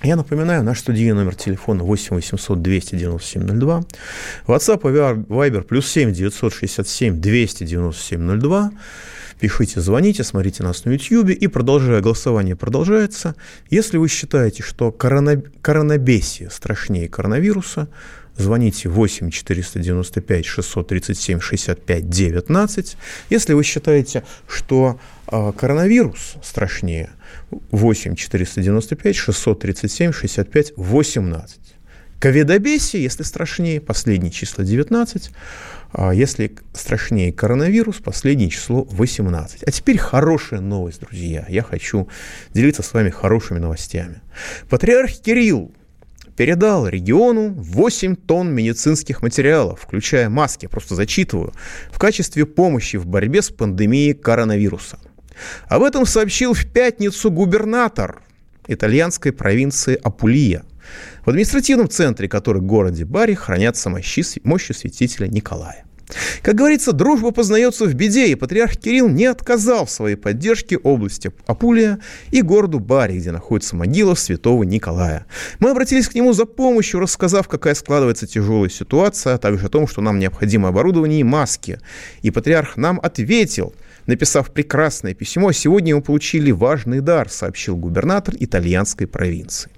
[0.03, 3.83] Я напоминаю, наш студийный номер телефона 8 800 297 02,
[4.45, 8.71] WhatsApp и Viber плюс 7 967 297 02,
[9.39, 11.29] Пишите, звоните, смотрите нас на YouTube.
[11.29, 13.35] И продолжая, голосование продолжается.
[13.69, 17.87] Если вы считаете, что корона, коронабесие страшнее коронавируса,
[18.35, 22.97] звоните 8 495 637 65 19.
[23.29, 27.11] Если вы считаете, что э, коронавирус страшнее,
[27.71, 31.59] 8 495 637 65 18.
[32.19, 35.29] Ковидобесие, если страшнее, последнее число 19.
[35.93, 39.63] А если страшнее коронавирус, последнее число 18.
[39.63, 41.45] А теперь хорошая новость, друзья.
[41.47, 42.09] Я хочу
[42.53, 44.21] делиться с вами хорошими новостями.
[44.67, 45.71] Патриарх Кирилл
[46.35, 51.53] передал региону 8 тонн медицинских материалов, включая маски, просто зачитываю,
[51.91, 54.97] в качестве помощи в борьбе с пандемией коронавируса.
[55.67, 58.23] Об этом сообщил в пятницу губернатор
[58.67, 60.63] итальянской провинции Апулия–
[61.25, 64.21] в административном центре, который в городе Бари, хранятся мощи,
[64.73, 65.87] святителя Николая.
[66.41, 71.31] Как говорится, дружба познается в беде, и патриарх Кирилл не отказал в своей поддержке области
[71.45, 71.99] Апулия
[72.31, 75.25] и городу Бари, где находится могила святого Николая.
[75.59, 79.87] Мы обратились к нему за помощью, рассказав, какая складывается тяжелая ситуация, а также о том,
[79.87, 81.79] что нам необходимо оборудование и маски.
[82.21, 83.73] И патриарх нам ответил,
[84.05, 89.71] написав прекрасное письмо, сегодня мы получили важный дар, сообщил губернатор итальянской провинции.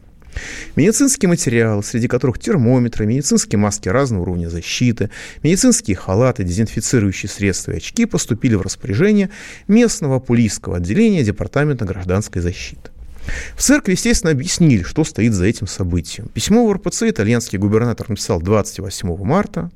[0.75, 5.09] Медицинские материалы, среди которых термометры, медицинские маски разного уровня защиты,
[5.43, 9.29] медицинские халаты, дезинфицирующие средства и очки поступили в распоряжение
[9.67, 12.91] местного пулийского отделения Департамента гражданской защиты.
[13.55, 16.29] В церкви, естественно, объяснили, что стоит за этим событием.
[16.29, 19.69] Письмо в РПЦ итальянский губернатор написал 28 марта.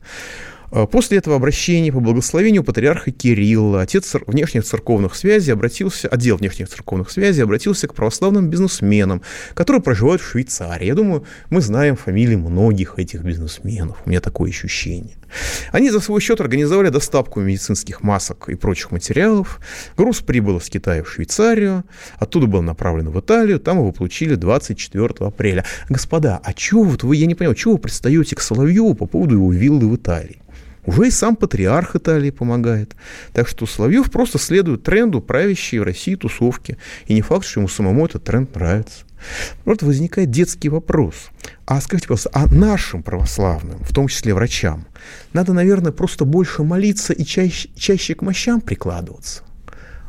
[0.75, 6.67] А после этого обращения по благословению патриарха Кирилла отец внешних церковных связей обратился, отдел внешних
[6.67, 9.21] церковных связей обратился к православным бизнесменам,
[9.53, 10.87] которые проживают в Швейцарии.
[10.87, 13.97] Я думаю, мы знаем фамилии многих этих бизнесменов.
[14.03, 15.15] У меня такое ощущение.
[15.71, 19.59] Они за свой счет организовали доставку медицинских масок и прочих материалов.
[19.95, 21.83] Груз прибыл из Китая в Швейцарию,
[22.17, 25.65] оттуда был направлен в Италию, там его получили 24 апреля.
[25.87, 29.35] Господа, а чего вот вы, я не понимаю, чего вы пристаете к Соловьеву по поводу
[29.35, 30.39] его виллы в Италии?
[30.85, 32.95] Уже и сам патриарх Италии помогает.
[33.31, 36.77] Так что Соловьев просто следует тренду правящей в России тусовки.
[37.07, 39.05] И не факт, что ему самому этот тренд нравится.
[39.63, 41.29] Вот возникает детский вопрос.
[41.65, 44.85] А скажите, пожалуйста, а нашим православным, в том числе врачам,
[45.31, 49.43] надо, наверное, просто больше молиться и чаще, чаще к мощам прикладываться?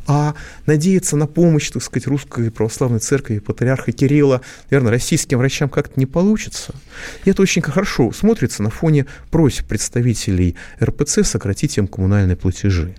[0.06, 0.34] А
[0.66, 6.06] надеяться на помощь, так сказать, русской православной церкви, патриарха Кирилла, наверное, российским врачам как-то не
[6.06, 6.74] получится.
[7.24, 12.94] И это очень хорошо смотрится на фоне просьб представителей РПЦ сократить им коммунальные платежи.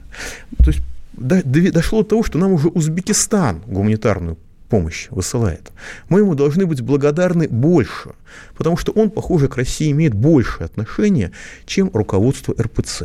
[0.58, 0.82] То есть
[1.14, 4.38] дошло до того, что нам уже Узбекистан гуманитарную
[4.70, 5.72] помощь высылает.
[6.10, 8.12] Мы ему должны быть благодарны больше,
[8.58, 11.32] потому что он, похоже, к России имеет большее отношение,
[11.66, 13.04] чем руководство РПЦ.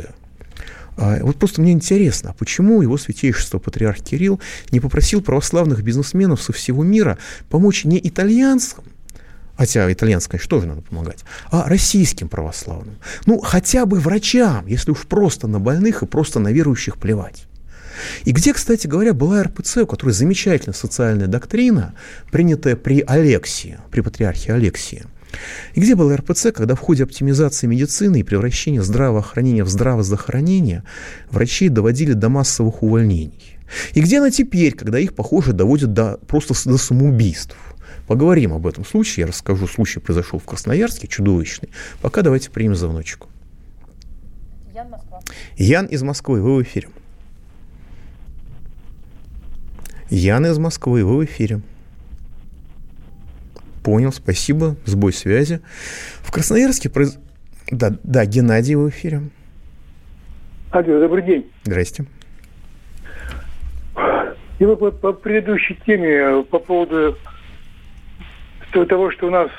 [0.97, 4.39] А, вот просто мне интересно, почему его святейшество патриарх Кирилл
[4.71, 7.17] не попросил православных бизнесменов со всего мира
[7.49, 8.83] помочь не итальянцам,
[9.55, 12.95] хотя итальянское, что же надо помогать, а российским православным.
[13.25, 17.47] Ну, хотя бы врачам, если уж просто на больных и просто на верующих плевать.
[18.23, 21.93] И где, кстати говоря, была РПЦ, у которой замечательная социальная доктрина,
[22.31, 25.05] принятая при Алексии, при патриархе Алексии.
[25.73, 30.83] И где была РПЦ, когда в ходе оптимизации медицины и превращения здравоохранения в здравозахоронение
[31.29, 33.57] врачей доводили до массовых увольнений?
[33.93, 37.55] И где она теперь, когда их, похоже, доводят до, просто до самоубийств?
[38.07, 39.21] Поговорим об этом случае.
[39.21, 39.67] Я расскажу.
[39.67, 41.69] Случай произошел в Красноярске, чудовищный.
[42.01, 43.29] Пока давайте примем звоночку.
[44.73, 45.21] Ян Москва.
[45.57, 46.89] Ян из Москвы, вы в эфире.
[50.09, 51.61] Ян из Москвы, вы в эфире.
[53.83, 55.61] Понял, спасибо, сбой связи.
[56.21, 57.17] В Красноярске произ...
[57.71, 59.21] Да, да, Геннадий в эфире.
[60.71, 61.51] Алло, добрый день.
[61.63, 62.05] Здрасте.
[64.59, 67.17] И вы по, по предыдущей теме э, по поводу
[68.71, 69.49] того, что у нас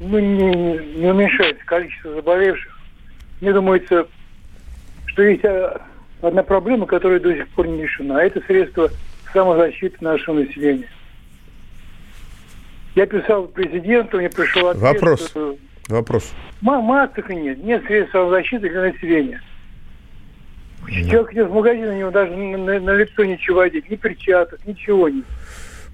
[0.00, 2.78] ну, не, не уменьшается количество заболевших,
[3.40, 4.06] мне думается,
[5.06, 5.78] что есть э,
[6.20, 8.88] одна проблема, которая до сих пор не решена, а это средство
[9.32, 10.88] самозащиты нашего населения.
[12.94, 14.82] Я писал президенту, мне пришел ответ.
[14.82, 15.28] Вопрос.
[15.28, 15.56] Что,
[15.88, 16.32] Вопрос.
[16.60, 17.62] Масок нет.
[17.62, 19.40] Нет средств самозащиты для населения.
[20.88, 21.10] Нет.
[21.10, 24.58] Человек идет в магазин, у него даже на, на, на лицо ничего одеть, ни перчаток,
[24.66, 25.24] ничего нет.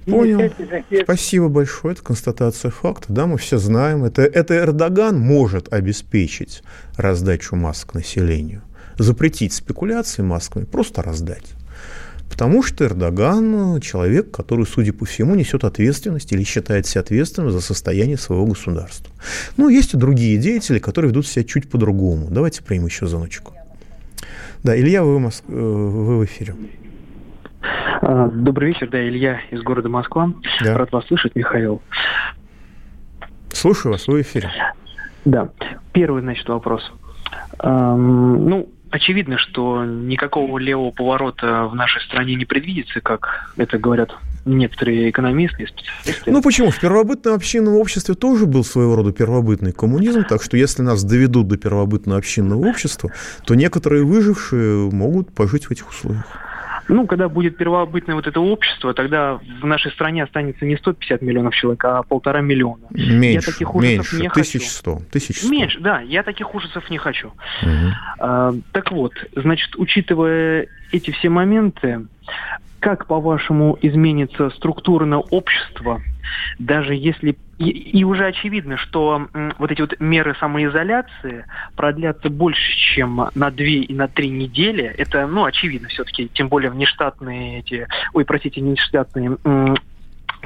[0.06, 0.50] Понял.
[1.02, 1.92] Спасибо большое.
[1.92, 3.12] Это констатация факта.
[3.12, 4.04] Да, мы все знаем.
[4.04, 6.62] Это, это Эрдоган может обеспечить
[6.96, 8.62] раздачу масок населению.
[8.96, 11.54] Запретить спекуляции масками, просто раздать.
[12.38, 17.61] Потому что Эрдоган человек, который, судя по всему, несет ответственность или считает себя ответственным за
[17.61, 19.12] состояние своего государства.
[19.57, 22.29] Ну, есть и другие деятели, которые ведут себя чуть по-другому.
[22.31, 23.55] Давайте примем еще звоночку.
[24.62, 25.42] Да, Илья, вы, Моск...
[25.48, 26.55] Э, вы в эфире.
[28.03, 30.33] А, добрый вечер, да, Илья из города Москва.
[30.62, 30.79] Да.
[30.79, 31.83] Рад вас слышать, Михаил.
[33.53, 34.48] Слушаю вас, вы в эфире.
[35.24, 35.48] Да.
[35.92, 36.88] Первый, значит, вопрос.
[37.59, 44.14] Эм, ну, очевидно, что никакого левого поворота в нашей стране не предвидится, как это говорят
[44.44, 46.31] некоторые экономисты и специалисты.
[46.31, 46.70] Ну почему?
[46.70, 51.48] В первобытном общинном обществе тоже был своего рода первобытный коммунизм, так что если нас доведут
[51.48, 53.11] до первобытного общинного общества,
[53.44, 56.47] то некоторые выжившие могут пожить в этих условиях.
[56.88, 61.55] Ну, когда будет первобытное вот это общество, тогда в нашей стране останется не 150 миллионов
[61.55, 62.87] человек, а полтора миллиона.
[62.90, 65.07] Меньше, я таких ужасов меньше, не 1100, хочу.
[65.09, 65.48] 1100.
[65.48, 67.29] Меньше, да, я таких ужасов не хочу.
[67.62, 67.92] Угу.
[68.20, 72.07] А, так вот, значит, учитывая эти все моменты,
[72.80, 76.00] как, по-вашему, изменится структурно общество,
[76.58, 77.36] даже если...
[77.58, 79.26] И, и уже очевидно, что
[79.58, 84.84] вот эти вот меры самоизоляции продлятся больше, чем на две и на три недели.
[84.84, 87.88] Это, ну, очевидно все-таки, тем более внештатные эти...
[88.12, 89.36] Ой, простите, нештатные...
[89.44, 89.76] М,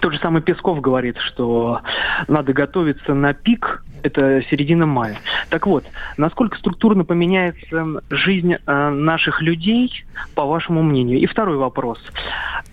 [0.02, 1.80] тот же самый Песков говорит, что
[2.26, 5.16] надо готовиться на пик это середина мая.
[5.48, 5.84] Так вот,
[6.16, 11.20] насколько структурно поменяется жизнь э, наших людей, по вашему мнению?
[11.20, 11.98] И второй вопрос.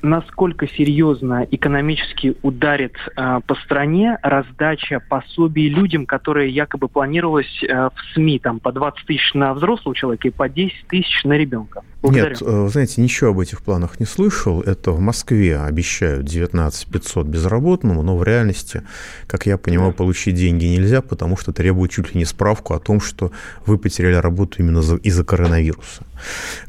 [0.01, 8.13] Насколько серьезно экономически ударит э, по стране раздача пособий людям, которые якобы планировалось э, в
[8.13, 11.83] СМИ, там, по 20 тысяч на взрослого человека и по 10 тысяч на ребенка?
[12.01, 12.29] Благодарю.
[12.29, 14.61] Нет, э, знаете, ничего об этих планах не слышал.
[14.61, 18.83] Это в Москве обещают 19 500 безработному, но в реальности,
[19.27, 23.01] как я понимаю, получить деньги нельзя, потому что требует чуть ли не справку о том,
[23.01, 23.31] что
[23.65, 26.03] вы потеряли работу именно из-за коронавируса.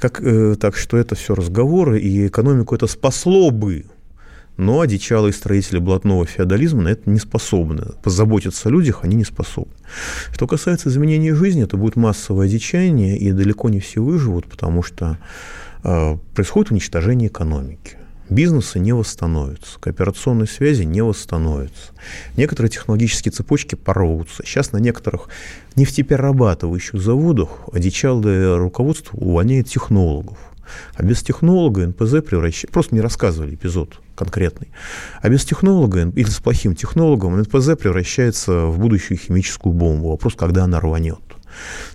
[0.01, 3.85] Как, э, так что это все разговоры, и экономику это спасло бы,
[4.57, 7.93] но одичалые строители блатного феодализма на это не способны.
[8.03, 9.73] Позаботиться о людях они не способны.
[10.33, 15.19] Что касается изменения жизни, это будет массовое одичание, и далеко не все выживут, потому что
[15.83, 17.97] э, происходит уничтожение экономики
[18.31, 21.93] бизнеса не восстановится, кооперационной связи не восстановится.
[22.37, 24.45] Некоторые технологические цепочки порвутся.
[24.45, 25.29] Сейчас на некоторых
[25.77, 30.39] нефтеперерабатывающих заводах одичалое руководство увольняет технологов.
[30.95, 32.73] А без технолога НПЗ превращается...
[32.73, 34.69] Просто мне рассказывали эпизод конкретный.
[35.23, 40.11] А без технолога или с плохим технологом НПЗ превращается в будущую химическую бомбу.
[40.11, 41.21] Вопрос, когда она рванет.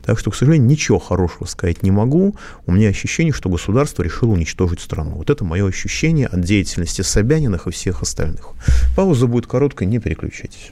[0.03, 2.35] Так что, к сожалению, ничего хорошего сказать не могу.
[2.65, 5.11] У меня ощущение, что государство решило уничтожить страну.
[5.11, 8.49] Вот это мое ощущение от деятельности Собяниных и всех остальных.
[8.95, 10.71] Пауза будет короткой, не переключайтесь.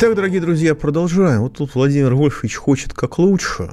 [0.00, 1.40] Итак, дорогие друзья, продолжаем.
[1.40, 3.70] Вот тут Владимир Вольфович хочет как лучше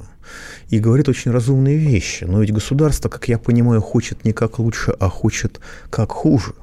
[0.69, 2.23] и говорит очень разумные вещи.
[2.23, 5.59] Но ведь государство, как я понимаю, хочет не как лучше, а хочет
[5.91, 6.55] как хуже.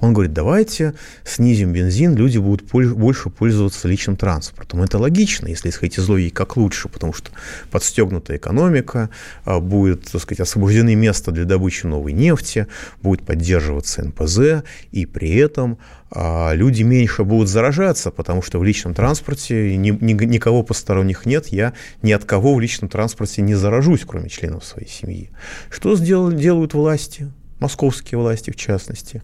[0.00, 0.94] Он говорит, давайте
[1.24, 4.82] снизим бензин, люди будут больше пользоваться личным транспортом.
[4.82, 7.30] Это логично, если исходить из логики, как лучше, потому что
[7.70, 9.10] подстегнутая экономика,
[9.44, 12.66] а, будет, так сказать, освобождены места для добычи новой нефти,
[13.02, 15.78] будет поддерживаться НПЗ, и при этом
[16.10, 21.48] а, люди меньше будут заражаться, потому что в личном транспорте ни, ни, никого посторонних нет,
[21.48, 25.30] я ни от кого в личном транспорте не заражусь, кроме членов своей семьи.
[25.70, 27.30] Что сделали, делают власти,
[27.60, 29.22] московские власти в частности?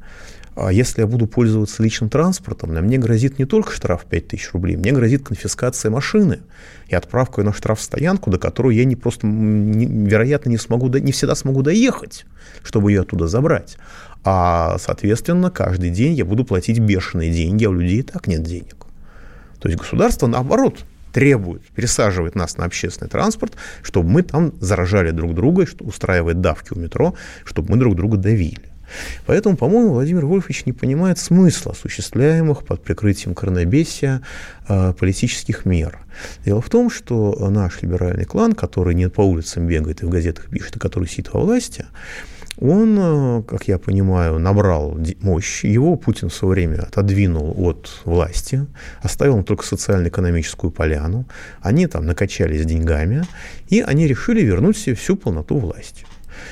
[0.56, 4.76] А если я буду пользоваться личным транспортом, на мне грозит не только штраф 5000 рублей,
[4.76, 6.40] мне грозит конфискация машины
[6.88, 11.34] и отправка на штрафстоянку, до которой я не просто, не, вероятно, не, смогу, не всегда
[11.34, 12.24] смогу доехать,
[12.62, 13.76] чтобы ее оттуда забрать.
[14.24, 18.42] А, соответственно, каждый день я буду платить бешеные деньги, а у людей и так нет
[18.42, 18.86] денег.
[19.60, 23.52] То есть государство, наоборот, требует, пересаживает нас на общественный транспорт,
[23.82, 28.75] чтобы мы там заражали друг друга, устраивает давки у метро, чтобы мы друг друга давили.
[29.26, 34.22] Поэтому, по-моему, Владимир Вольфович не понимает смысла осуществляемых под прикрытием коронабесия
[34.68, 35.98] э, политических мер.
[36.44, 40.46] Дело в том, что наш либеральный клан, который не по улицам бегает и в газетах
[40.46, 41.86] пишет, а который сидит во власти,
[42.58, 45.64] он, э, как я понимаю, набрал мощь.
[45.64, 48.66] Его Путин в свое время отодвинул от власти,
[49.02, 51.26] оставил только социально-экономическую поляну.
[51.60, 53.24] Они там накачались деньгами,
[53.68, 56.06] и они решили вернуть себе всю полноту власти.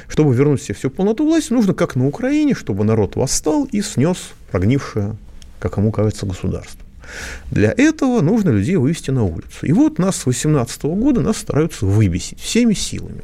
[0.08, 4.18] Чтобы вернуть себе всю полноту власти, нужно, как на Украине, чтобы народ восстал и снес
[4.50, 5.16] прогнившее,
[5.58, 6.84] как ему кажется, государство.
[7.50, 9.66] Для этого нужно людей вывести на улицу.
[9.66, 13.22] И вот нас с 18 года нас стараются выбесить всеми силами.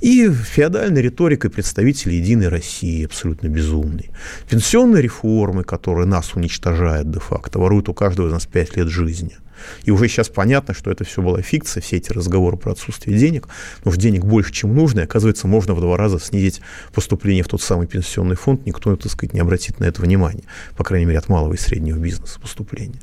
[0.00, 4.10] И феодальной риторикой представителей «Единой России» абсолютно безумной.
[4.48, 9.36] Пенсионные реформы, которые нас уничтожают де-факто, воруют у каждого из нас 5 лет жизни.
[9.84, 13.48] И уже сейчас понятно, что это все была фикция, все эти разговоры про отсутствие денег.
[13.84, 16.60] Но в денег больше, чем нужно, и оказывается, можно в два раза снизить
[16.92, 18.66] поступление в тот самый пенсионный фонд.
[18.66, 20.44] Никто, так сказать, не обратит на это внимания.
[20.76, 23.00] По крайней мере, от малого и среднего бизнеса поступления.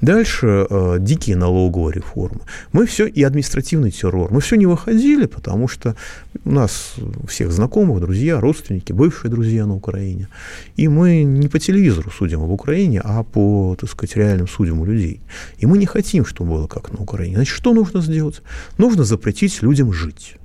[0.00, 2.40] Дальше э, дикие налоговые реформы.
[2.72, 4.32] Мы все, и административный террор.
[4.32, 5.96] Мы все не выходили, потому что
[6.44, 6.94] у нас
[7.28, 10.28] всех знакомых, друзья, родственники, бывшие друзья на Украине.
[10.76, 14.84] И мы не по телевизору судим об Украине, а по, так сказать, реальным судим у
[14.84, 15.20] людей.
[15.58, 17.36] И мы не хотим, чтобы было как на Украине.
[17.36, 18.42] Значит, что нужно сделать?
[18.76, 20.36] Нужно запретить людям жить.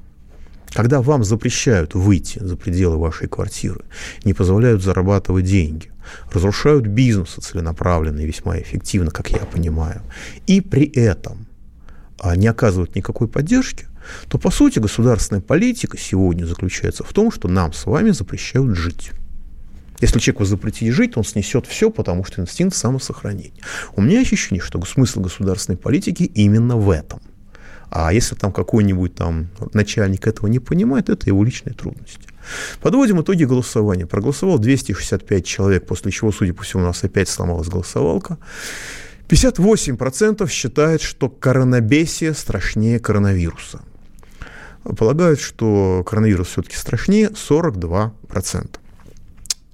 [0.74, 3.82] Когда вам запрещают выйти за пределы вашей квартиры,
[4.24, 5.92] не позволяют зарабатывать деньги,
[6.34, 10.02] разрушают бизнесы целенаправленно и весьма эффективно, как я понимаю,
[10.48, 11.48] и при этом
[12.18, 13.88] а, не оказывают никакой поддержки,
[14.30, 19.12] то, по сути, государственная политика сегодня заключается в том, что нам с вами запрещают жить.
[20.02, 23.62] Если человеку запретить жить, он снесет все, потому что инстинкт самосохранения.
[23.96, 27.22] У меня ощущение, что смысл государственной политики именно в этом.
[27.92, 32.28] А если там какой-нибудь там начальник этого не понимает, это его личные трудности.
[32.82, 34.08] Подводим итоги голосования.
[34.08, 38.38] Проголосовал 265 человек, после чего, судя по всему, у нас опять сломалась голосовалка.
[39.28, 43.82] 58% считают, что коронабесие страшнее коронавируса.
[44.98, 48.81] Полагают, что коронавирус все-таки страшнее 42%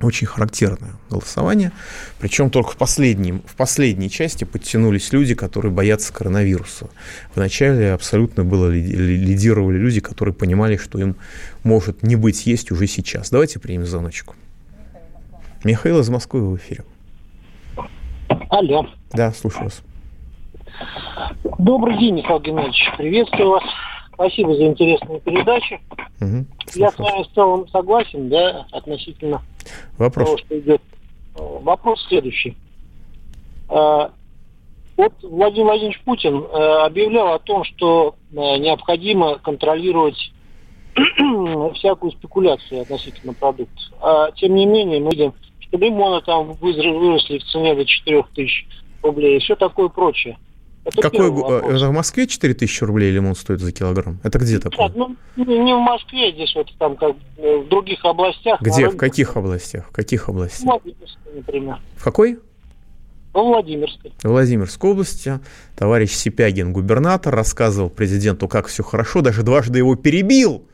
[0.01, 1.71] очень характерное голосование.
[2.19, 6.87] Причем только в, последнем, в последней части подтянулись люди, которые боятся коронавируса.
[7.33, 11.15] Вначале абсолютно было лидировали люди, которые понимали, что им
[11.63, 13.31] может не быть есть уже сейчас.
[13.31, 14.35] Давайте примем звоночку.
[15.63, 16.83] Михаил из Москвы в эфире.
[18.49, 18.85] Алло.
[19.13, 19.81] Да, слушаю вас.
[21.57, 22.91] Добрый день, Михаил Геннадьевич.
[22.97, 23.63] Приветствую вас.
[24.13, 25.79] Спасибо за интересную передачу.
[26.21, 26.45] Угу,
[26.75, 29.41] Я с вами в целом согласен, да, относительно
[29.97, 30.25] Вопрос.
[30.25, 30.81] того, что идет.
[31.35, 32.57] Вопрос следующий.
[33.69, 34.11] А,
[34.97, 40.31] вот Владимир Владимирович Путин э, объявлял о том, что э, необходимо контролировать
[41.75, 43.79] всякую спекуляцию относительно продукта.
[44.01, 48.67] А тем не менее, мы видим, что лимоны там выросли в цене до 4 тысяч
[49.03, 50.39] рублей и все такое прочее.
[50.87, 54.19] Это Какой, в Москве 4000 рублей лимон стоит за килограмм?
[54.23, 54.87] Это где такое?
[54.87, 58.61] Нет, ну, не в Москве, здесь вот там как э, в других областях.
[58.61, 58.87] Где?
[58.89, 59.87] В каких областях?
[59.89, 60.61] В каких областях?
[60.61, 61.79] В Владимирской, например.
[61.97, 62.39] В какой?
[63.33, 64.13] Во Владимирской.
[64.23, 65.39] В Владимирской области
[65.75, 70.65] товарищ Сипягин, губернатор, рассказывал президенту, как все хорошо, даже дважды его перебил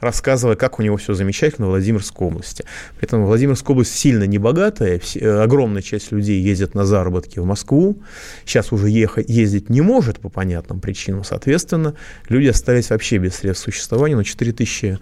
[0.00, 2.64] рассказывая, как у него все замечательно в Владимирской области.
[2.96, 7.98] При этом Владимирская область сильно небогатая, э, огромная часть людей ездит на заработки в Москву,
[8.44, 11.94] сейчас уже ехать, ездить не может по понятным причинам, соответственно,
[12.28, 14.98] люди остались вообще без средств существования, но 4 тысячи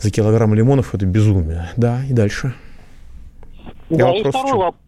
[0.00, 1.70] за килограмм лимонов– это безумие.
[1.76, 2.54] Да, и дальше.
[3.90, 4.80] Да, и второй вопрос.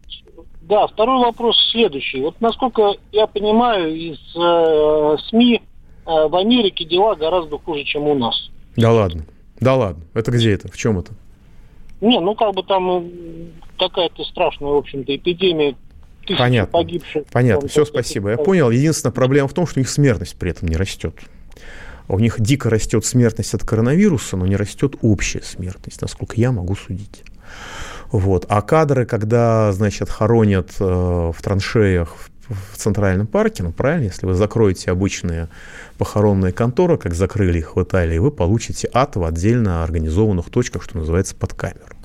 [0.61, 2.19] Да, второй вопрос следующий.
[2.21, 5.61] Вот насколько я понимаю, из э, СМИ э,
[6.05, 8.49] в Америке дела гораздо хуже, чем у нас.
[8.77, 9.25] Да ладно.
[9.59, 10.03] Да ладно.
[10.13, 10.71] Это где это?
[10.71, 11.11] В чем это?
[11.99, 13.03] Не, ну как бы там
[13.77, 15.75] такая-то страшная, в общем-то, эпидемия
[16.37, 16.71] Понятно.
[16.71, 17.25] погибших.
[17.31, 17.67] Понятно.
[17.67, 18.31] Все, спасибо.
[18.31, 18.69] Я понял.
[18.69, 21.15] Единственная проблема в том, что у них смертность при этом не растет.
[22.07, 26.75] У них дико растет смертность от коронавируса, но не растет общая смертность, насколько я могу
[26.75, 27.23] судить.
[28.11, 28.45] Вот.
[28.47, 34.33] А кадры, когда, значит, хоронят э, в траншеях в Центральном парке, ну правильно, если вы
[34.33, 35.49] закроете обычные
[35.97, 40.97] похоронные конторы, как закрыли их в Италии, вы получите ад в отдельно организованных точках, что
[40.97, 41.95] называется, под камеру.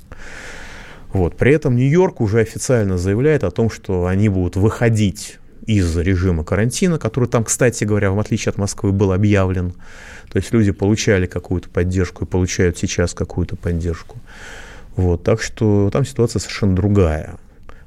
[1.12, 1.36] Вот.
[1.36, 6.98] При этом Нью-Йорк уже официально заявляет о том, что они будут выходить из режима карантина,
[6.98, 9.74] который там, кстати говоря, в отличие от Москвы, был объявлен.
[10.30, 14.16] То есть люди получали какую-то поддержку и получают сейчас какую-то поддержку.
[14.96, 17.36] Вот, так что там ситуация совершенно другая.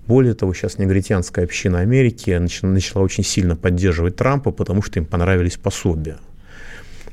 [0.08, 2.30] Более того, сейчас негритянская община Америки
[2.62, 6.18] начала, очень сильно поддерживать Трампа, потому что им понравились пособия,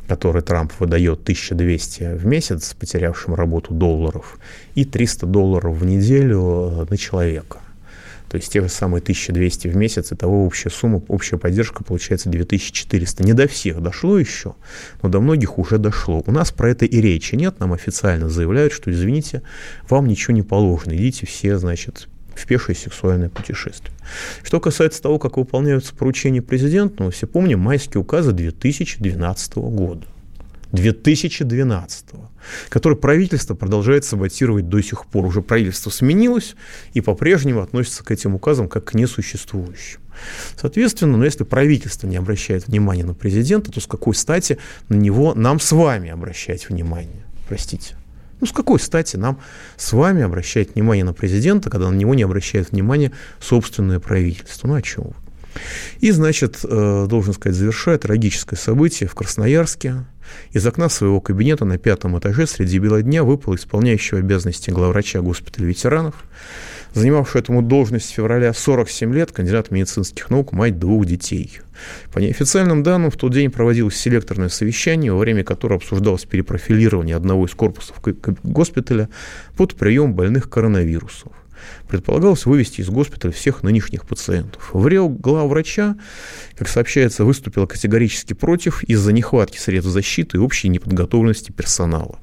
[0.09, 4.38] которые Трамп выдает 1200 в месяц, потерявшим работу долларов,
[4.74, 7.61] и 300 долларов в неделю на человека.
[8.28, 12.30] То есть те же самые 1200 в месяц, и того общая сумма, общая поддержка получается
[12.30, 13.24] 2400.
[13.24, 14.55] Не до всех дошло еще,
[15.03, 16.22] но до многих уже дошло.
[16.26, 19.43] У нас про это и речи нет, нам официально заявляют, что, извините,
[19.88, 23.93] вам ничего не положено, идите все, значит, в пешее сексуальное путешествие.
[24.43, 30.07] Что касается того, как выполняются поручения президента, мы все помним майские указы 2012 года.
[30.72, 32.07] 2012,
[32.70, 35.26] который правительство продолжает саботировать до сих пор.
[35.26, 36.57] Уже правительство сменилось
[36.95, 40.01] и по-прежнему относится к этим указам как к несуществующим.
[40.57, 44.59] Соответственно, но ну, если правительство не обращает внимания на президента, то с какой стати
[44.89, 47.24] на него нам с вами обращать внимание?
[47.49, 47.97] Простите.
[48.43, 49.38] Ну, с какой стати нам
[49.76, 54.66] с вами обращать внимание на президента, когда на него не обращает внимание собственное правительство?
[54.66, 55.14] Ну, о чем вы?
[56.01, 60.07] И, значит, э, должен сказать, завершая трагическое событие в Красноярске.
[60.51, 65.68] Из окна своего кабинета на пятом этаже среди бела дня выпал исполняющий обязанности главврача госпиталя
[65.68, 66.16] ветеранов
[66.95, 71.61] занимавшую этому должность с февраля 47 лет, кандидат медицинских наук, мать двух детей.
[72.12, 77.47] По неофициальным данным, в тот день проводилось селекторное совещание, во время которого обсуждалось перепрофилирование одного
[77.47, 77.97] из корпусов
[78.43, 79.09] госпиталя
[79.57, 81.32] под прием больных коронавирусов.
[81.88, 84.70] Предполагалось вывести из госпиталя всех нынешних пациентов.
[84.72, 85.97] В Рио главврача,
[86.57, 92.18] как сообщается, выступила категорически против из-за нехватки средств защиты и общей неподготовленности персонала.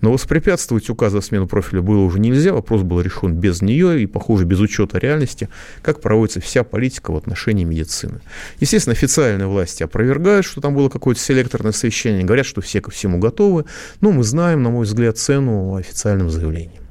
[0.00, 4.06] Но воспрепятствовать указу о смену профиля было уже нельзя, вопрос был решен без нее и,
[4.06, 5.48] похоже, без учета реальности,
[5.82, 8.20] как проводится вся политика в отношении медицины.
[8.60, 13.18] Естественно, официальные власти опровергают, что там было какое-то селекторное совещание, говорят, что все ко всему
[13.18, 13.64] готовы,
[14.00, 16.82] но мы знаем, на мой взгляд, цену официальным заявлениям.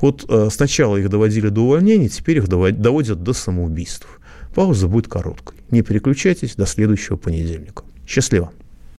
[0.00, 4.06] Вот э, сначала их доводили до увольнения, теперь их доводят до самоубийств.
[4.54, 5.56] Пауза будет короткой.
[5.70, 7.84] Не переключайтесь до следующего понедельника.
[8.06, 8.52] Счастливо!